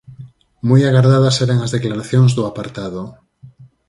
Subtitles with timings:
[0.67, 3.01] Moi agardadas eran as declaracións do apartado.